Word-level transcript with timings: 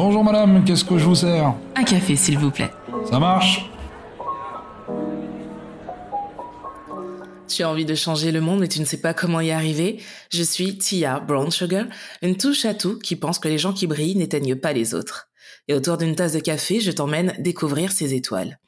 Bonjour 0.00 0.22
madame, 0.22 0.64
qu'est-ce 0.64 0.84
que 0.84 0.96
je 0.96 1.04
vous 1.04 1.16
sers 1.16 1.56
Un 1.74 1.82
café, 1.82 2.14
s'il 2.14 2.38
vous 2.38 2.52
plaît. 2.52 2.70
Ça 3.10 3.18
marche 3.18 3.68
Tu 7.48 7.64
as 7.64 7.68
envie 7.68 7.84
de 7.84 7.96
changer 7.96 8.30
le 8.30 8.40
monde 8.40 8.60
mais 8.60 8.68
tu 8.68 8.78
ne 8.78 8.84
sais 8.84 9.00
pas 9.00 9.12
comment 9.12 9.40
y 9.40 9.50
arriver 9.50 10.00
Je 10.30 10.44
suis 10.44 10.78
Tia 10.78 11.18
Brown 11.18 11.50
Sugar, 11.50 11.86
une 12.22 12.36
touche 12.36 12.64
à 12.64 12.74
tout 12.74 13.00
qui 13.00 13.16
pense 13.16 13.40
que 13.40 13.48
les 13.48 13.58
gens 13.58 13.72
qui 13.72 13.88
brillent 13.88 14.14
n'éteignent 14.14 14.54
pas 14.54 14.72
les 14.72 14.94
autres. 14.94 15.30
Et 15.66 15.74
autour 15.74 15.96
d'une 15.96 16.14
tasse 16.14 16.34
de 16.34 16.38
café, 16.38 16.78
je 16.78 16.92
t'emmène 16.92 17.34
découvrir 17.40 17.90
ces 17.90 18.14
étoiles. 18.14 18.60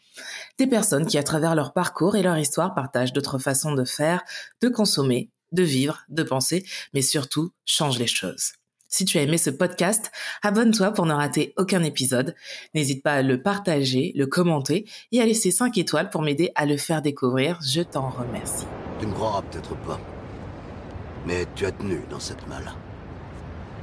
Des 0.59 0.67
personnes 0.67 1.07
qui, 1.07 1.17
à 1.17 1.23
travers 1.23 1.55
leur 1.55 1.73
parcours 1.73 2.17
et 2.17 2.25
leur 2.25 2.39
histoire, 2.39 2.75
partagent 2.75 3.13
d'autres 3.13 3.39
façons 3.39 3.75
de 3.75 3.85
faire, 3.85 4.25
de 4.63 4.69
consommer, 4.69 5.31
de 5.53 5.63
vivre, 5.63 6.01
de 6.09 6.25
penser, 6.25 6.67
mais 6.93 7.03
surtout 7.03 7.53
changent 7.65 8.01
les 8.01 8.09
choses. 8.09 8.55
Si 8.93 9.05
tu 9.05 9.19
as 9.19 9.23
aimé 9.23 9.39
ce 9.39 9.51
podcast, 9.51 10.11
abonne-toi 10.43 10.91
pour 10.91 11.07
ne 11.07 11.15
rater 11.15 11.55
aucun 11.57 11.85
épisode. 11.85 12.35
N'hésite 12.75 13.05
pas 13.05 13.13
à 13.15 13.23
le 13.23 13.41
partager, 13.41 14.13
le 14.17 14.27
commenter 14.27 14.85
et 15.13 15.21
à 15.21 15.27
laisser 15.27 15.53
5 15.53 15.79
étoiles 15.79 16.11
pour 16.11 16.23
m'aider 16.23 16.51
à 16.57 16.67
le 16.67 16.77
faire 16.77 17.01
découvrir. 17.01 17.57
Je 17.63 17.83
t'en 17.83 18.11
remercie. 18.11 18.67
Tu 18.99 19.07
ne 19.07 19.13
croiras 19.13 19.43
peut-être 19.43 19.77
pas. 19.77 20.01
Mais 21.25 21.47
tu 21.55 21.67
as 21.67 21.71
tenu 21.71 22.01
dans 22.11 22.19
cette 22.19 22.45
main-là. 22.49 22.75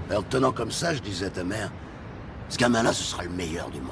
Alors 0.10 0.28
tenant 0.28 0.52
comme 0.52 0.72
ça, 0.72 0.94
je 0.94 1.00
disais 1.00 1.28
à 1.28 1.30
ta 1.30 1.46
mère, 1.46 1.72
ce 2.50 2.58
gamin-là, 2.58 2.92
ce 2.92 3.04
sera 3.04 3.24
le 3.24 3.30
meilleur 3.30 3.70
du 3.70 3.80
monde. 3.80 3.92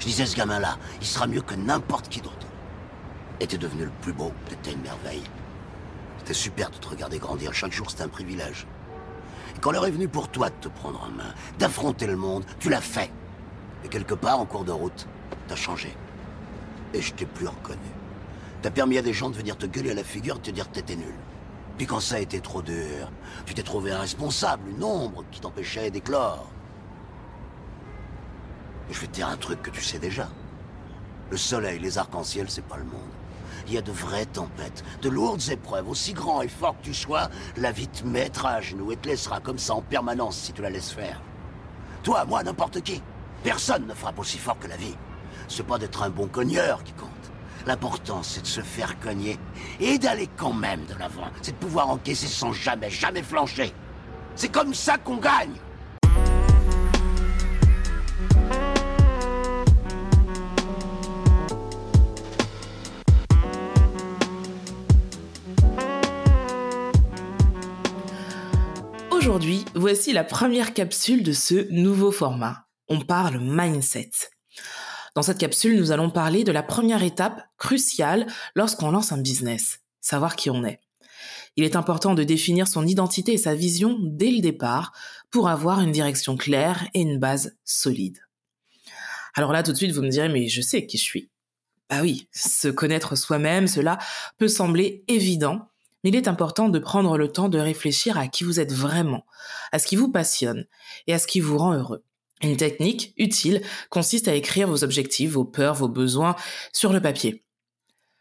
Je 0.00 0.06
disais, 0.06 0.26
ce 0.26 0.36
gamin-là, 0.36 0.76
il 1.00 1.06
sera 1.06 1.28
mieux 1.28 1.40
que 1.40 1.54
n'importe 1.54 2.08
qui 2.08 2.20
d'autre. 2.20 2.46
Et 3.38 3.46
t'es 3.46 3.58
devenu 3.58 3.84
le 3.84 3.92
plus 4.02 4.12
beau, 4.12 4.32
t'étais 4.48 4.72
une 4.72 4.82
merveille. 4.82 5.22
C'était 6.18 6.34
super 6.34 6.70
de 6.70 6.76
te 6.78 6.88
regarder 6.88 7.18
grandir. 7.18 7.54
Chaque 7.54 7.72
jour, 7.72 7.88
c'était 7.88 8.02
un 8.02 8.08
privilège. 8.08 8.66
Quand 9.60 9.70
l'heure 9.70 9.86
est 9.86 9.90
venue 9.90 10.08
pour 10.08 10.28
toi 10.28 10.50
de 10.50 10.54
te 10.60 10.68
prendre 10.68 11.02
en 11.02 11.10
main, 11.10 11.34
d'affronter 11.58 12.06
le 12.06 12.16
monde, 12.16 12.44
tu 12.58 12.68
l'as 12.68 12.80
fait. 12.80 13.10
Et 13.84 13.88
quelque 13.88 14.14
part, 14.14 14.40
en 14.40 14.46
cours 14.46 14.64
de 14.64 14.72
route, 14.72 15.06
t'as 15.48 15.56
changé. 15.56 15.94
Et 16.94 17.00
je 17.00 17.12
t'ai 17.12 17.26
plus 17.26 17.48
reconnu. 17.48 17.78
T'as 18.62 18.70
permis 18.70 18.98
à 18.98 19.02
des 19.02 19.12
gens 19.12 19.30
de 19.30 19.36
venir 19.36 19.56
te 19.56 19.66
gueuler 19.66 19.92
à 19.92 19.94
la 19.94 20.04
figure 20.04 20.36
et 20.36 20.40
te 20.40 20.50
dire 20.50 20.68
que 20.68 20.74
t'étais 20.74 20.96
nul. 20.96 21.14
Puis 21.76 21.86
quand 21.86 22.00
ça 22.00 22.16
a 22.16 22.18
été 22.20 22.40
trop 22.40 22.62
dur, 22.62 23.10
tu 23.44 23.54
t'es 23.54 23.62
trouvé 23.62 23.92
un 23.92 24.00
responsable, 24.00 24.70
une 24.70 24.82
ombre 24.82 25.24
qui 25.30 25.40
t'empêchait 25.40 25.90
d'éclore. 25.90 26.48
Je 28.90 29.00
vais 29.00 29.06
te 29.06 29.12
dire 29.12 29.28
un 29.28 29.36
truc 29.36 29.62
que 29.62 29.70
tu 29.70 29.82
sais 29.82 29.98
déjà. 29.98 30.28
Le 31.30 31.36
soleil, 31.36 31.78
les 31.78 31.98
arcs-en-ciel, 31.98 32.48
c'est 32.48 32.64
pas 32.64 32.76
le 32.76 32.84
monde. 32.84 33.00
Il 33.66 33.74
y 33.74 33.78
a 33.78 33.82
de 33.82 33.92
vraies 33.92 34.26
tempêtes, 34.26 34.84
de 35.02 35.08
lourdes 35.08 35.48
épreuves, 35.50 35.88
aussi 35.88 36.12
grand 36.12 36.42
et 36.42 36.48
fort 36.48 36.76
que 36.78 36.84
tu 36.84 36.94
sois, 36.94 37.28
la 37.56 37.72
vie 37.72 37.88
te 37.88 38.04
mettra 38.04 38.50
à 38.50 38.60
genoux 38.60 38.92
et 38.92 38.96
te 38.96 39.08
laissera 39.08 39.40
comme 39.40 39.58
ça 39.58 39.74
en 39.74 39.82
permanence 39.82 40.36
si 40.36 40.52
tu 40.52 40.62
la 40.62 40.70
laisses 40.70 40.92
faire. 40.92 41.20
Toi, 42.04 42.24
moi, 42.26 42.44
n'importe 42.44 42.80
qui. 42.82 43.02
Personne 43.42 43.86
ne 43.86 43.94
frappe 43.94 44.18
aussi 44.20 44.38
fort 44.38 44.58
que 44.58 44.68
la 44.68 44.76
vie. 44.76 44.94
C'est 45.48 45.66
pas 45.66 45.78
d'être 45.78 46.02
un 46.02 46.10
bon 46.10 46.28
cogneur 46.28 46.84
qui 46.84 46.92
compte. 46.92 47.10
L'important, 47.66 48.22
c'est 48.22 48.42
de 48.42 48.46
se 48.46 48.60
faire 48.60 48.98
cogner 49.00 49.38
et 49.80 49.98
d'aller 49.98 50.28
quand 50.36 50.52
même 50.52 50.84
de 50.86 50.94
l'avant. 50.94 51.26
C'est 51.42 51.52
de 51.52 51.64
pouvoir 51.64 51.90
encaisser 51.90 52.28
sans 52.28 52.52
jamais, 52.52 52.90
jamais 52.90 53.24
flancher. 53.24 53.72
C'est 54.36 54.52
comme 54.52 54.74
ça 54.74 54.98
qu'on 54.98 55.16
gagne. 55.16 55.54
Aujourd'hui, 69.36 69.66
voici 69.74 70.14
la 70.14 70.24
première 70.24 70.72
capsule 70.72 71.22
de 71.22 71.34
ce 71.34 71.70
nouveau 71.70 72.10
format. 72.10 72.68
On 72.88 73.02
parle 73.02 73.38
mindset. 73.38 74.08
Dans 75.14 75.20
cette 75.20 75.36
capsule, 75.36 75.76
nous 75.76 75.92
allons 75.92 76.08
parler 76.08 76.42
de 76.42 76.52
la 76.52 76.62
première 76.62 77.02
étape 77.02 77.42
cruciale 77.58 78.26
lorsqu'on 78.54 78.90
lance 78.90 79.12
un 79.12 79.18
business, 79.18 79.80
savoir 80.00 80.36
qui 80.36 80.48
on 80.48 80.64
est. 80.64 80.80
Il 81.56 81.64
est 81.64 81.76
important 81.76 82.14
de 82.14 82.24
définir 82.24 82.66
son 82.66 82.86
identité 82.86 83.34
et 83.34 83.36
sa 83.36 83.54
vision 83.54 83.98
dès 84.00 84.30
le 84.30 84.40
départ 84.40 84.94
pour 85.30 85.50
avoir 85.50 85.82
une 85.82 85.92
direction 85.92 86.38
claire 86.38 86.88
et 86.94 87.02
une 87.02 87.18
base 87.18 87.58
solide. 87.62 88.20
Alors 89.34 89.52
là, 89.52 89.62
tout 89.62 89.72
de 89.72 89.76
suite, 89.76 89.92
vous 89.92 90.00
me 90.00 90.08
direz, 90.08 90.30
mais 90.30 90.48
je 90.48 90.62
sais 90.62 90.86
qui 90.86 90.96
je 90.96 91.02
suis. 91.02 91.28
Bah 91.90 92.00
oui, 92.00 92.26
se 92.32 92.68
connaître 92.68 93.16
soi-même, 93.16 93.66
cela 93.66 93.98
peut 94.38 94.48
sembler 94.48 95.04
évident, 95.08 95.68
il 96.06 96.16
est 96.16 96.28
important 96.28 96.68
de 96.68 96.78
prendre 96.78 97.16
le 97.16 97.32
temps 97.32 97.48
de 97.48 97.58
réfléchir 97.58 98.18
à 98.18 98.28
qui 98.28 98.44
vous 98.44 98.60
êtes 98.60 98.72
vraiment, 98.72 99.24
à 99.72 99.78
ce 99.78 99.86
qui 99.86 99.96
vous 99.96 100.10
passionne 100.10 100.66
et 101.06 101.14
à 101.14 101.18
ce 101.18 101.26
qui 101.26 101.40
vous 101.40 101.58
rend 101.58 101.74
heureux. 101.74 102.04
Une 102.42 102.56
technique 102.56 103.14
utile 103.16 103.62
consiste 103.88 104.28
à 104.28 104.34
écrire 104.34 104.68
vos 104.68 104.84
objectifs, 104.84 105.32
vos 105.32 105.44
peurs, 105.44 105.74
vos 105.74 105.88
besoins 105.88 106.36
sur 106.72 106.92
le 106.92 107.00
papier. 107.00 107.42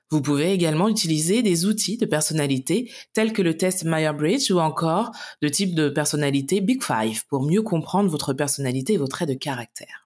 Vous 0.10 0.22
pouvez 0.22 0.54
également 0.54 0.88
utiliser 0.88 1.42
des 1.42 1.66
outils 1.66 1.98
de 1.98 2.06
personnalité 2.06 2.92
tels 3.14 3.34
que 3.34 3.42
le 3.42 3.58
test 3.58 3.84
Myers-Briggs 3.84 4.52
ou 4.52 4.60
encore 4.60 5.12
de 5.42 5.50
type 5.50 5.76
de 5.76 5.90
personnalité 5.90 6.62
Big 6.62 6.82
Five 6.84 7.26
pour 7.28 7.44
mieux 7.44 7.64
comprendre 7.64 8.10
votre 8.10 8.32
personnalité 8.34 8.94
et 8.94 8.98
vos 8.98 9.08
traits 9.08 9.30
de 9.30 9.34
caractère. 9.34 10.05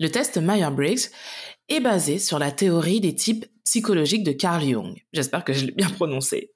Le 0.00 0.10
test 0.10 0.38
Myers-Briggs 0.38 1.10
est 1.68 1.80
basé 1.80 2.20
sur 2.20 2.38
la 2.38 2.52
théorie 2.52 3.00
des 3.00 3.16
types 3.16 3.46
psychologiques 3.64 4.22
de 4.22 4.30
Carl 4.30 4.62
Jung. 4.62 4.96
J'espère 5.12 5.42
que 5.42 5.52
je 5.52 5.66
l'ai 5.66 5.72
bien 5.72 5.90
prononcé. 5.90 6.52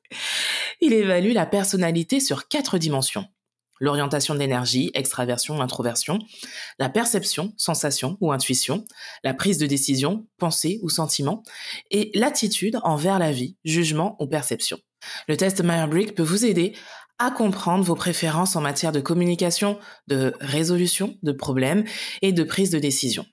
Il 0.80 0.92
évalue 0.92 1.32
la 1.32 1.44
personnalité 1.44 2.20
sur 2.20 2.46
quatre 2.46 2.78
dimensions. 2.78 3.26
L'orientation 3.80 4.34
de 4.34 4.38
l'énergie, 4.38 4.92
extraversion, 4.94 5.60
introversion, 5.60 6.20
la 6.78 6.88
perception, 6.88 7.52
sensation 7.56 8.16
ou 8.20 8.30
intuition, 8.30 8.84
la 9.24 9.34
prise 9.34 9.58
de 9.58 9.66
décision, 9.66 10.24
pensée 10.38 10.78
ou 10.82 10.88
sentiment, 10.88 11.42
et 11.90 12.12
l'attitude 12.14 12.78
envers 12.84 13.18
la 13.18 13.32
vie, 13.32 13.56
jugement 13.64 14.14
ou 14.20 14.28
perception. 14.28 14.78
Le 15.26 15.36
test 15.36 15.64
Myers-Briggs 15.64 16.14
peut 16.14 16.22
vous 16.22 16.44
aider 16.44 16.76
à 17.22 17.30
comprendre 17.30 17.84
vos 17.84 17.94
préférences 17.94 18.56
en 18.56 18.60
matière 18.60 18.90
de 18.90 18.98
communication, 18.98 19.78
de 20.08 20.34
résolution 20.40 21.14
de 21.22 21.30
problèmes 21.30 21.84
et 22.20 22.32
de 22.32 22.42
prise 22.42 22.70
de 22.70 22.80
décision. 22.80 23.24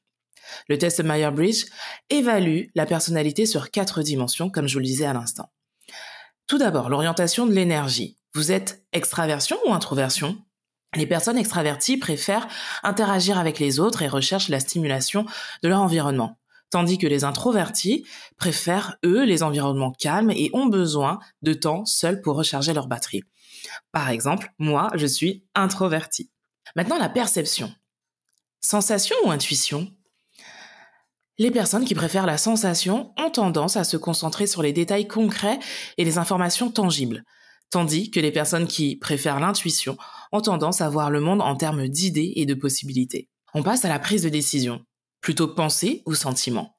Le 0.67 0.77
test 0.77 1.03
Myers-Briggs 1.03 1.65
évalue 2.11 2.65
la 2.75 2.85
personnalité 2.85 3.47
sur 3.47 3.71
quatre 3.71 4.03
dimensions, 4.03 4.51
comme 4.51 4.67
je 4.67 4.73
vous 4.73 4.79
le 4.79 4.85
disais 4.85 5.07
à 5.07 5.13
l'instant. 5.13 5.51
Tout 6.45 6.59
d'abord, 6.59 6.89
l'orientation 6.89 7.47
de 7.47 7.51
l'énergie. 7.51 8.19
Vous 8.35 8.51
êtes 8.51 8.85
extraversion 8.93 9.57
ou 9.65 9.73
introversion? 9.73 10.37
Les 10.95 11.07
personnes 11.07 11.37
extraverties 11.37 11.97
préfèrent 11.97 12.47
interagir 12.83 13.39
avec 13.39 13.57
les 13.57 13.79
autres 13.79 14.03
et 14.03 14.07
recherchent 14.07 14.49
la 14.49 14.59
stimulation 14.59 15.25
de 15.63 15.69
leur 15.69 15.81
environnement, 15.81 16.39
tandis 16.69 16.99
que 16.99 17.07
les 17.07 17.23
introvertis 17.23 18.05
préfèrent, 18.37 18.97
eux, 19.03 19.25
les 19.25 19.41
environnements 19.41 19.93
calmes 19.93 20.29
et 20.29 20.51
ont 20.53 20.67
besoin 20.67 21.17
de 21.41 21.53
temps 21.53 21.85
seuls 21.85 22.21
pour 22.21 22.35
recharger 22.35 22.73
leur 22.73 22.87
batterie. 22.87 23.23
Par 23.91 24.09
exemple, 24.09 24.51
moi, 24.59 24.89
je 24.95 25.05
suis 25.05 25.45
introverti. 25.55 26.31
Maintenant, 26.75 26.97
la 26.97 27.09
perception. 27.09 27.73
Sensation 28.61 29.15
ou 29.23 29.31
intuition? 29.31 29.91
Les 31.37 31.51
personnes 31.51 31.85
qui 31.85 31.95
préfèrent 31.95 32.25
la 32.25 32.37
sensation 32.37 33.13
ont 33.17 33.29
tendance 33.29 33.77
à 33.77 33.85
se 33.85 33.95
concentrer 33.95 34.45
sur 34.45 34.61
les 34.61 34.73
détails 34.73 35.07
concrets 35.07 35.59
et 35.97 36.03
les 36.03 36.17
informations 36.17 36.69
tangibles, 36.69 37.23
tandis 37.69 38.11
que 38.11 38.19
les 38.19 38.31
personnes 38.31 38.67
qui 38.67 38.97
préfèrent 38.97 39.39
l'intuition 39.39 39.97
ont 40.33 40.41
tendance 40.41 40.81
à 40.81 40.89
voir 40.89 41.09
le 41.09 41.21
monde 41.21 41.41
en 41.41 41.55
termes 41.55 41.87
d'idées 41.87 42.33
et 42.35 42.45
de 42.45 42.53
possibilités. 42.53 43.29
On 43.53 43.63
passe 43.63 43.85
à 43.85 43.89
la 43.89 43.99
prise 43.99 44.23
de 44.23 44.29
décision. 44.29 44.85
Plutôt 45.21 45.47
pensée 45.47 46.03
ou 46.05 46.13
sentiment 46.13 46.78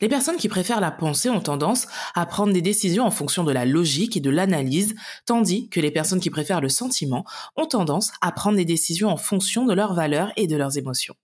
les 0.00 0.08
personnes 0.08 0.36
qui 0.36 0.48
préfèrent 0.48 0.80
la 0.80 0.90
pensée 0.90 1.28
ont 1.30 1.40
tendance 1.40 1.86
à 2.14 2.24
prendre 2.26 2.52
des 2.52 2.62
décisions 2.62 3.04
en 3.04 3.10
fonction 3.10 3.44
de 3.44 3.52
la 3.52 3.66
logique 3.66 4.16
et 4.16 4.20
de 4.20 4.30
l'analyse, 4.30 4.94
tandis 5.26 5.68
que 5.68 5.80
les 5.80 5.90
personnes 5.90 6.20
qui 6.20 6.30
préfèrent 6.30 6.60
le 6.60 6.68
sentiment 6.68 7.24
ont 7.56 7.66
tendance 7.66 8.12
à 8.20 8.32
prendre 8.32 8.56
des 8.56 8.64
décisions 8.64 9.08
en 9.08 9.16
fonction 9.16 9.66
de 9.66 9.74
leurs 9.74 9.94
valeurs 9.94 10.32
et 10.36 10.46
de 10.46 10.56
leurs 10.56 10.78
émotions. 10.78 11.14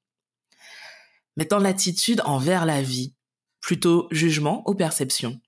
Maintenant, 1.37 1.59
l'attitude 1.59 2.23
envers 2.25 2.67
la 2.67 2.83
vie, 2.83 3.15
plutôt 3.61 4.09
jugement 4.11 4.63
ou 4.67 4.75
perception. 4.75 5.41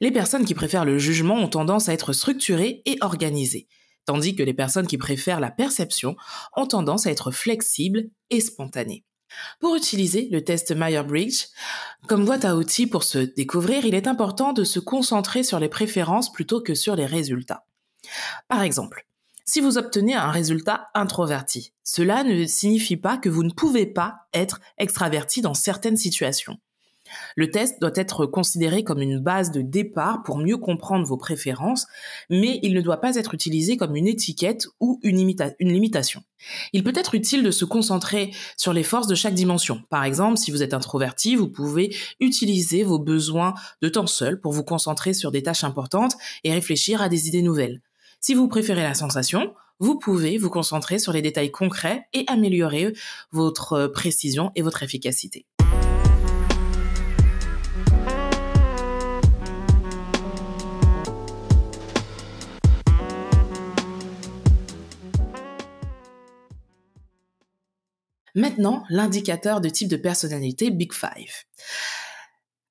Les 0.00 0.10
personnes 0.10 0.44
qui 0.44 0.54
préfèrent 0.54 0.84
le 0.84 0.98
jugement 0.98 1.36
ont 1.36 1.48
tendance 1.48 1.88
à 1.88 1.92
être 1.92 2.12
structurées 2.12 2.82
et 2.86 2.98
organisées, 3.00 3.68
tandis 4.04 4.34
que 4.34 4.42
les 4.42 4.54
personnes 4.54 4.86
qui 4.86 4.98
préfèrent 4.98 5.40
la 5.40 5.50
perception 5.50 6.16
ont 6.56 6.66
tendance 6.66 7.06
à 7.06 7.10
être 7.10 7.30
flexibles 7.30 8.10
et 8.30 8.40
spontanées. 8.40 9.04
Pour 9.60 9.76
utiliser 9.76 10.28
le 10.30 10.42
test 10.42 10.72
Myers-Briggs 10.74 11.48
comme 12.08 12.24
boîte 12.24 12.44
à 12.44 12.56
outils 12.56 12.86
pour 12.86 13.04
se 13.04 13.18
découvrir, 13.18 13.84
il 13.84 13.94
est 13.94 14.06
important 14.06 14.52
de 14.52 14.64
se 14.64 14.80
concentrer 14.80 15.42
sur 15.42 15.60
les 15.60 15.68
préférences 15.68 16.32
plutôt 16.32 16.60
que 16.60 16.74
sur 16.74 16.96
les 16.96 17.06
résultats. 17.06 17.64
Par 18.48 18.62
exemple, 18.62 19.06
si 19.44 19.60
vous 19.60 19.78
obtenez 19.78 20.14
un 20.14 20.30
résultat 20.30 20.88
introverti. 20.94 21.72
Cela 21.84 22.24
ne 22.24 22.46
signifie 22.46 22.96
pas 22.96 23.16
que 23.16 23.28
vous 23.28 23.42
ne 23.42 23.52
pouvez 23.52 23.86
pas 23.86 24.28
être 24.32 24.60
extraverti 24.78 25.42
dans 25.42 25.54
certaines 25.54 25.96
situations. 25.96 26.58
Le 27.36 27.50
test 27.50 27.80
doit 27.80 27.92
être 27.94 28.26
considéré 28.26 28.84
comme 28.84 29.00
une 29.00 29.18
base 29.18 29.50
de 29.50 29.62
départ 29.62 30.22
pour 30.22 30.38
mieux 30.38 30.56
comprendre 30.56 31.06
vos 31.06 31.16
préférences, 31.16 31.86
mais 32.30 32.60
il 32.62 32.74
ne 32.74 32.80
doit 32.80 33.00
pas 33.00 33.16
être 33.16 33.34
utilisé 33.34 33.76
comme 33.76 33.96
une 33.96 34.06
étiquette 34.06 34.66
ou 34.80 35.00
une, 35.02 35.16
limitation. 35.60 36.22
Il 36.72 36.84
peut 36.84 36.92
être 36.94 37.14
utile 37.14 37.42
de 37.42 37.50
se 37.50 37.64
concentrer 37.64 38.32
sur 38.56 38.72
les 38.72 38.82
forces 38.82 39.06
de 39.06 39.14
chaque 39.14 39.34
dimension. 39.34 39.82
Par 39.90 40.04
exemple, 40.04 40.38
si 40.38 40.50
vous 40.50 40.62
êtes 40.62 40.74
introverti, 40.74 41.36
vous 41.36 41.48
pouvez 41.48 41.94
utiliser 42.20 42.82
vos 42.82 42.98
besoins 42.98 43.54
de 43.80 43.88
temps 43.88 44.06
seul 44.06 44.40
pour 44.40 44.52
vous 44.52 44.64
concentrer 44.64 45.14
sur 45.14 45.30
des 45.30 45.42
tâches 45.42 45.64
importantes 45.64 46.16
et 46.44 46.52
réfléchir 46.52 47.02
à 47.02 47.08
des 47.08 47.28
idées 47.28 47.42
nouvelles. 47.42 47.80
Si 48.20 48.34
vous 48.34 48.48
préférez 48.48 48.82
la 48.82 48.94
sensation, 48.94 49.52
vous 49.82 49.98
pouvez 49.98 50.38
vous 50.38 50.48
concentrer 50.48 51.00
sur 51.00 51.12
les 51.12 51.22
détails 51.22 51.50
concrets 51.50 52.06
et 52.12 52.24
améliorer 52.28 52.92
votre 53.32 53.88
précision 53.88 54.52
et 54.54 54.62
votre 54.62 54.84
efficacité. 54.84 55.44
Maintenant, 68.34 68.84
l'indicateur 68.88 69.60
de 69.60 69.68
type 69.68 69.88
de 69.88 69.96
personnalité 69.96 70.70
Big 70.70 70.92
Five. 70.92 71.44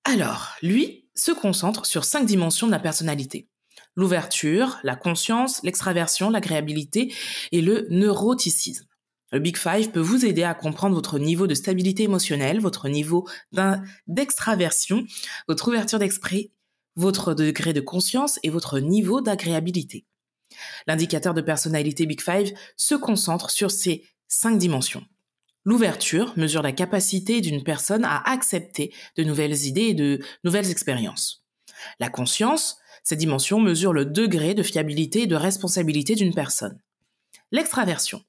Alors, 0.03 0.49
lui 0.61 1.07
se 1.15 1.31
concentre 1.31 1.85
sur 1.85 2.05
cinq 2.05 2.25
dimensions 2.25 2.67
de 2.67 2.71
la 2.71 2.79
personnalité 2.79 3.47
l'ouverture, 3.95 4.77
la 4.83 4.95
conscience, 4.95 5.61
l'extraversion, 5.63 6.29
l'agréabilité 6.29 7.13
et 7.51 7.61
le 7.61 7.87
neuroticisme. 7.89 8.85
Le 9.31 9.39
Big 9.39 9.57
Five 9.57 9.91
peut 9.91 10.01
vous 10.01 10.25
aider 10.25 10.43
à 10.43 10.53
comprendre 10.53 10.95
votre 10.95 11.17
niveau 11.17 11.47
de 11.47 11.53
stabilité 11.53 12.03
émotionnelle, 12.03 12.59
votre 12.59 12.89
niveau 12.89 13.27
d'extraversion, 14.07 15.05
votre 15.47 15.69
ouverture 15.69 15.99
d'esprit, 15.99 16.51
votre 16.95 17.33
degré 17.33 17.71
de 17.71 17.79
conscience 17.79 18.39
et 18.43 18.49
votre 18.49 18.79
niveau 18.79 19.21
d'agréabilité. 19.21 20.05
L'indicateur 20.85 21.33
de 21.33 21.41
personnalité 21.41 22.05
Big 22.05 22.21
Five 22.21 22.51
se 22.75 22.95
concentre 22.95 23.49
sur 23.49 23.71
ces 23.71 24.05
cinq 24.27 24.57
dimensions. 24.57 25.05
L'ouverture 25.63 26.33
mesure 26.37 26.61
la 26.61 26.71
capacité 26.71 27.41
d'une 27.41 27.63
personne 27.63 28.03
à 28.03 28.21
accepter 28.29 28.93
de 29.15 29.23
nouvelles 29.23 29.65
idées 29.65 29.89
et 29.89 29.93
de 29.93 30.19
nouvelles 30.43 30.71
expériences. 30.71 31.45
La 31.99 32.09
conscience 32.09 32.77
cette 33.03 33.19
dimension 33.19 33.59
mesure 33.59 33.93
le 33.93 34.05
degré 34.05 34.53
de 34.53 34.63
fiabilité 34.63 35.23
et 35.23 35.27
de 35.27 35.35
responsabilité 35.35 36.15
d'une 36.15 36.33
personne. 36.33 36.79
L'extraversion. 37.51 38.21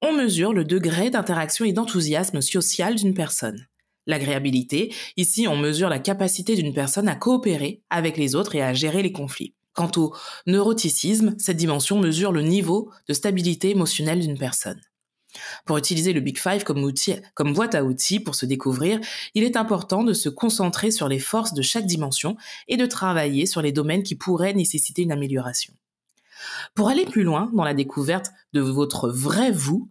On 0.00 0.12
mesure 0.12 0.52
le 0.52 0.64
degré 0.64 1.10
d'interaction 1.10 1.64
et 1.64 1.72
d'enthousiasme 1.72 2.40
social 2.40 2.94
d'une 2.94 3.14
personne. 3.14 3.66
L'agréabilité, 4.06 4.94
ici 5.16 5.46
on 5.48 5.56
mesure 5.56 5.88
la 5.88 5.98
capacité 5.98 6.56
d'une 6.56 6.74
personne 6.74 7.08
à 7.08 7.14
coopérer 7.14 7.82
avec 7.90 8.16
les 8.16 8.34
autres 8.34 8.54
et 8.54 8.62
à 8.62 8.74
gérer 8.74 9.02
les 9.02 9.12
conflits. 9.12 9.54
Quant 9.72 9.90
au 9.96 10.14
neuroticisme, 10.46 11.34
cette 11.38 11.56
dimension 11.56 11.98
mesure 11.98 12.32
le 12.32 12.42
niveau 12.42 12.90
de 13.08 13.12
stabilité 13.12 13.70
émotionnelle 13.70 14.20
d'une 14.20 14.38
personne. 14.38 14.80
Pour 15.64 15.78
utiliser 15.78 16.12
le 16.12 16.20
Big 16.20 16.38
Five 16.38 16.64
comme, 16.64 16.82
outil, 16.84 17.16
comme 17.34 17.54
boîte 17.54 17.74
à 17.74 17.84
outils 17.84 18.20
pour 18.20 18.34
se 18.34 18.46
découvrir, 18.46 19.00
il 19.34 19.44
est 19.44 19.56
important 19.56 20.04
de 20.04 20.12
se 20.12 20.28
concentrer 20.28 20.90
sur 20.90 21.08
les 21.08 21.18
forces 21.18 21.54
de 21.54 21.62
chaque 21.62 21.86
dimension 21.86 22.36
et 22.68 22.76
de 22.76 22.86
travailler 22.86 23.46
sur 23.46 23.62
les 23.62 23.72
domaines 23.72 24.02
qui 24.02 24.14
pourraient 24.14 24.54
nécessiter 24.54 25.02
une 25.02 25.12
amélioration. 25.12 25.74
Pour 26.74 26.88
aller 26.88 27.06
plus 27.06 27.22
loin 27.22 27.50
dans 27.54 27.64
la 27.64 27.74
découverte 27.74 28.30
de 28.52 28.60
votre 28.60 29.08
vrai 29.08 29.50
vous, 29.50 29.88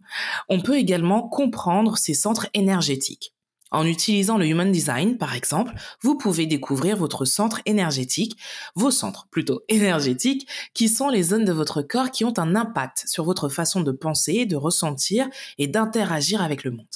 on 0.48 0.60
peut 0.60 0.76
également 0.76 1.28
comprendre 1.28 1.96
ces 1.98 2.14
centres 2.14 2.48
énergétiques. 2.54 3.33
En 3.74 3.86
utilisant 3.86 4.38
le 4.38 4.46
Human 4.46 4.70
Design, 4.70 5.18
par 5.18 5.34
exemple, 5.34 5.74
vous 6.00 6.16
pouvez 6.16 6.46
découvrir 6.46 6.96
votre 6.96 7.24
centre 7.24 7.60
énergétique, 7.66 8.36
vos 8.76 8.92
centres 8.92 9.26
plutôt 9.32 9.62
énergétiques, 9.68 10.46
qui 10.74 10.88
sont 10.88 11.08
les 11.08 11.24
zones 11.24 11.44
de 11.44 11.52
votre 11.52 11.82
corps 11.82 12.12
qui 12.12 12.24
ont 12.24 12.38
un 12.38 12.54
impact 12.54 13.02
sur 13.08 13.24
votre 13.24 13.48
façon 13.48 13.80
de 13.80 13.90
penser, 13.90 14.46
de 14.46 14.54
ressentir 14.54 15.28
et 15.58 15.66
d'interagir 15.66 16.40
avec 16.40 16.62
le 16.62 16.70
monde. 16.70 16.86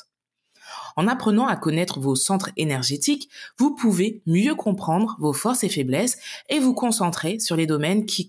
En 0.95 1.09
apprenant 1.09 1.49
à 1.49 1.57
connaître 1.57 1.99
vos 1.99 2.15
centres 2.15 2.51
énergétiques, 2.57 3.29
vous 3.59 3.75
pouvez 3.75 4.23
mieux 4.27 4.55
comprendre 4.55 5.17
vos 5.19 5.33
forces 5.33 5.65
et 5.65 5.69
faiblesses 5.69 6.19
et 6.49 6.61
vous 6.61 6.75
concentrer 6.75 7.41
sur 7.41 7.57
les 7.57 7.67
domaines 7.67 8.07
qui, 8.07 8.29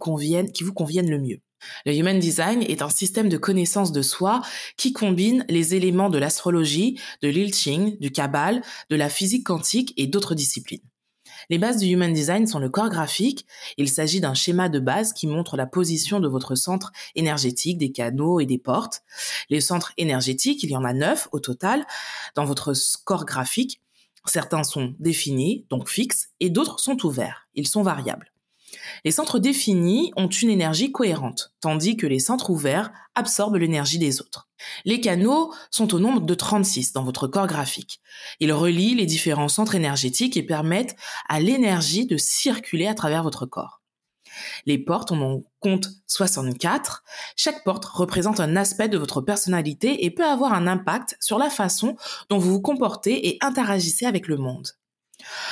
qui 0.53 0.63
vous 0.63 0.73
conviennent 0.73 1.11
le 1.11 1.19
mieux. 1.19 1.39
Le 1.85 1.93
Human 1.93 2.19
Design 2.19 2.61
est 2.63 2.81
un 2.81 2.89
système 2.89 3.29
de 3.29 3.37
connaissance 3.37 3.91
de 3.91 4.01
soi 4.01 4.41
qui 4.77 4.93
combine 4.93 5.45
les 5.49 5.75
éléments 5.75 6.09
de 6.09 6.17
l'astrologie, 6.17 6.99
de 7.21 7.27
l'I 7.27 7.51
Ching, 7.51 7.97
du 7.99 8.11
Kabbal, 8.11 8.61
de 8.89 8.95
la 8.95 9.09
physique 9.09 9.45
quantique 9.45 9.93
et 9.97 10.07
d'autres 10.07 10.35
disciplines. 10.35 10.81
Les 11.49 11.57
bases 11.57 11.77
du 11.77 11.87
Human 11.87 12.11
Design 12.11 12.47
sont 12.47 12.59
le 12.59 12.69
corps 12.69 12.89
graphique. 12.89 13.45
Il 13.77 13.89
s'agit 13.89 14.19
d'un 14.19 14.33
schéma 14.33 14.69
de 14.69 14.79
base 14.79 15.13
qui 15.13 15.25
montre 15.25 15.57
la 15.57 15.65
position 15.65 16.19
de 16.19 16.27
votre 16.27 16.55
centre 16.55 16.91
énergétique, 17.15 17.77
des 17.77 17.91
canaux 17.91 18.39
et 18.39 18.45
des 18.45 18.57
portes. 18.57 19.03
Les 19.49 19.61
centres 19.61 19.93
énergétiques, 19.97 20.63
il 20.63 20.71
y 20.71 20.77
en 20.77 20.83
a 20.83 20.93
neuf 20.93 21.27
au 21.31 21.39
total 21.39 21.85
dans 22.35 22.45
votre 22.45 22.73
corps 23.03 23.25
graphique. 23.25 23.81
Certains 24.25 24.63
sont 24.63 24.95
définis, 24.99 25.65
donc 25.69 25.89
fixes, 25.89 26.29
et 26.39 26.49
d'autres 26.49 26.79
sont 26.79 27.05
ouverts. 27.05 27.47
Ils 27.55 27.67
sont 27.67 27.83
variables. 27.83 28.28
Les 29.05 29.11
centres 29.11 29.39
définis 29.39 30.11
ont 30.15 30.27
une 30.27 30.49
énergie 30.49 30.91
cohérente, 30.91 31.53
tandis 31.61 31.97
que 31.97 32.07
les 32.07 32.19
centres 32.19 32.49
ouverts 32.49 32.91
absorbent 33.15 33.57
l'énergie 33.57 33.99
des 33.99 34.21
autres. 34.21 34.47
Les 34.85 35.01
canaux 35.01 35.53
sont 35.71 35.93
au 35.93 35.99
nombre 35.99 36.21
de 36.21 36.33
36 36.33 36.93
dans 36.93 37.03
votre 37.03 37.27
corps 37.27 37.47
graphique. 37.47 38.01
Ils 38.39 38.53
relient 38.53 38.95
les 38.95 39.05
différents 39.05 39.47
centres 39.47 39.75
énergétiques 39.75 40.37
et 40.37 40.43
permettent 40.43 40.95
à 41.27 41.39
l'énergie 41.39 42.05
de 42.05 42.17
circuler 42.17 42.87
à 42.87 42.93
travers 42.93 43.23
votre 43.23 43.45
corps. 43.45 43.81
Les 44.65 44.77
portes, 44.77 45.11
on 45.11 45.21
en 45.21 45.43
compte 45.59 45.89
64. 46.07 47.03
Chaque 47.35 47.63
porte 47.63 47.85
représente 47.85 48.39
un 48.39 48.55
aspect 48.55 48.89
de 48.89 48.97
votre 48.97 49.21
personnalité 49.21 50.05
et 50.05 50.11
peut 50.11 50.25
avoir 50.25 50.53
un 50.53 50.67
impact 50.67 51.17
sur 51.19 51.37
la 51.37 51.49
façon 51.49 51.95
dont 52.29 52.37
vous 52.37 52.51
vous 52.51 52.61
comportez 52.61 53.29
et 53.29 53.37
interagissez 53.41 54.05
avec 54.05 54.27
le 54.27 54.37
monde. 54.37 54.67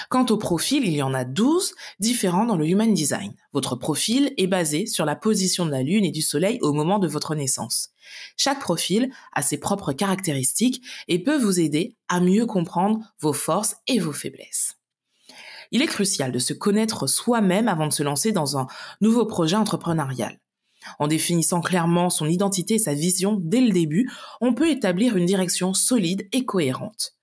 Quant 0.10 0.26
au 0.28 0.38
profil, 0.38 0.86
il 0.86 0.94
y 0.94 1.02
en 1.02 1.14
a 1.14 1.26
12 1.26 1.74
différents 2.00 2.46
dans 2.46 2.56
le 2.56 2.68
Human 2.68 2.94
Design. 2.94 3.34
Votre 3.54 3.76
profil 3.76 4.34
est 4.38 4.48
basé 4.48 4.86
sur 4.86 5.06
la 5.06 5.16
position 5.16 5.66
de 5.66 5.72
la 5.72 5.84
Lune 5.84 6.06
et 6.06 6.12
du 6.12 6.22
Soleil 6.22 6.60
au 6.62 6.74
moment 6.74 7.00
de 7.00 7.08
votre 7.08 7.36
naissance. 7.36 7.90
Chaque 8.38 8.60
profil 8.60 9.12
a 9.34 9.42
ses 9.42 9.58
propres 9.58 9.94
caractéristiques 9.94 10.82
et 11.08 11.22
peut 11.22 11.38
vous 11.38 11.60
aider 11.60 11.98
à 12.08 12.20
mieux 12.20 12.46
comprendre 12.46 13.00
vos 13.20 13.34
forces 13.34 13.76
et 13.88 14.00
vos 14.00 14.14
faiblesses. 14.14 14.78
Il 15.72 15.82
est 15.82 15.88
crucial 15.88 16.32
de 16.32 16.40
se 16.40 16.54
connaître 16.54 17.08
soi-même 17.08 17.68
avant 17.68 17.88
de 17.88 17.94
se 17.94 18.04
lancer 18.04 18.32
dans 18.32 18.58
un 18.58 18.68
nouveau 19.02 19.26
projet 19.26 19.58
entrepreneurial. 19.58 20.40
En 21.00 21.08
définissant 21.08 21.60
clairement 21.60 22.10
son 22.10 22.28
identité 22.28 22.76
et 22.76 22.80
sa 22.80 22.94
vision 22.94 23.38
dès 23.42 23.60
le 23.60 23.72
début, 23.72 24.10
on 24.40 24.54
peut 24.54 24.70
établir 24.70 25.18
une 25.18 25.26
direction 25.26 25.74
solide 25.74 26.30
et 26.32 26.46
cohérente. 26.46 27.18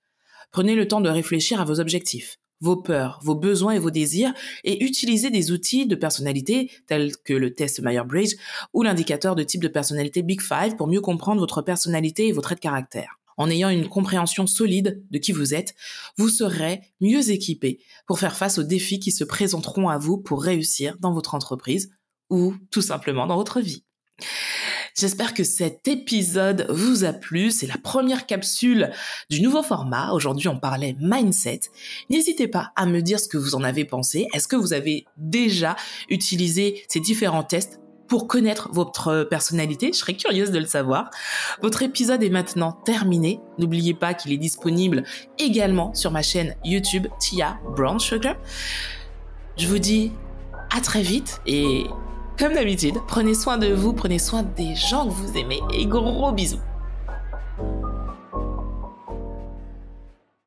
Prenez 0.51 0.75
le 0.75 0.87
temps 0.87 1.01
de 1.01 1.09
réfléchir 1.09 1.59
à 1.59 1.65
vos 1.65 1.79
objectifs, 1.79 2.37
vos 2.61 2.77
peurs, 2.77 3.19
vos 3.23 3.35
besoins 3.35 3.73
et 3.73 3.79
vos 3.79 3.91
désirs 3.91 4.33
et 4.63 4.83
utilisez 4.83 5.29
des 5.29 5.51
outils 5.51 5.85
de 5.85 5.95
personnalité 5.95 6.71
tels 6.87 7.15
que 7.17 7.33
le 7.33 7.53
test 7.53 7.81
Myers-Briggs 7.81 8.37
ou 8.73 8.83
l'indicateur 8.83 9.35
de 9.35 9.43
type 9.43 9.61
de 9.61 9.67
personnalité 9.67 10.23
Big 10.23 10.41
Five 10.41 10.75
pour 10.75 10.87
mieux 10.87 11.01
comprendre 11.01 11.39
votre 11.39 11.61
personnalité 11.61 12.27
et 12.27 12.31
votre 12.31 12.45
trait 12.45 12.55
de 12.55 12.59
caractère. 12.59 13.19
En 13.37 13.49
ayant 13.49 13.69
une 13.69 13.89
compréhension 13.89 14.47
solide 14.47 15.03
de 15.11 15.17
qui 15.17 15.33
vous 15.33 15.53
êtes, 15.53 15.75
vous 16.17 16.29
serez 16.29 16.81
mieux 17.01 17.31
équipé 17.31 17.79
pour 18.07 18.19
faire 18.19 18.37
face 18.37 18.57
aux 18.57 18.63
défis 18.63 18.99
qui 18.99 19.11
se 19.11 19.23
présenteront 19.23 19.89
à 19.89 19.97
vous 19.97 20.17
pour 20.17 20.41
réussir 20.41 20.95
dans 20.99 21.11
votre 21.11 21.35
entreprise 21.35 21.91
ou 22.29 22.53
tout 22.71 22.81
simplement 22.81 23.27
dans 23.27 23.35
votre 23.35 23.59
vie. 23.59 23.83
J'espère 24.97 25.33
que 25.33 25.43
cet 25.43 25.89
épisode 25.89 26.67
vous 26.69 27.03
a 27.03 27.11
plu. 27.11 27.51
C'est 27.51 27.67
la 27.67 27.77
première 27.77 28.25
capsule 28.25 28.91
du 29.29 29.41
nouveau 29.41 29.61
format. 29.61 30.13
Aujourd'hui, 30.13 30.47
on 30.47 30.57
parlait 30.57 30.95
mindset. 31.01 31.59
N'hésitez 32.09 32.47
pas 32.47 32.71
à 32.77 32.85
me 32.85 33.01
dire 33.01 33.19
ce 33.19 33.27
que 33.27 33.37
vous 33.37 33.55
en 33.55 33.63
avez 33.63 33.83
pensé. 33.83 34.27
Est-ce 34.33 34.47
que 34.47 34.55
vous 34.55 34.71
avez 34.71 35.05
déjà 35.17 35.75
utilisé 36.09 36.85
ces 36.87 37.01
différents 37.01 37.43
tests 37.43 37.81
pour 38.07 38.25
connaître 38.29 38.69
votre 38.71 39.27
personnalité? 39.29 39.87
Je 39.91 39.97
serais 39.97 40.15
curieuse 40.15 40.51
de 40.51 40.59
le 40.59 40.65
savoir. 40.65 41.09
Votre 41.61 41.81
épisode 41.81 42.23
est 42.23 42.29
maintenant 42.29 42.71
terminé. 42.71 43.41
N'oubliez 43.59 43.95
pas 43.95 44.13
qu'il 44.13 44.31
est 44.31 44.37
disponible 44.37 45.03
également 45.37 45.93
sur 45.93 46.11
ma 46.11 46.21
chaîne 46.21 46.55
YouTube 46.63 47.07
Tia 47.19 47.59
Brown 47.75 47.99
Sugar. 47.99 48.37
Je 49.57 49.67
vous 49.67 49.79
dis 49.79 50.13
à 50.73 50.79
très 50.79 51.01
vite 51.01 51.41
et 51.45 51.83
comme 52.37 52.53
d'habitude, 52.53 52.95
prenez 53.07 53.33
soin 53.33 53.57
de 53.57 53.73
vous, 53.73 53.93
prenez 53.93 54.19
soin 54.19 54.43
des 54.43 54.75
gens 54.75 55.07
que 55.07 55.13
vous 55.13 55.37
aimez 55.37 55.59
et 55.73 55.85
gros 55.85 56.31
bisous. 56.31 56.59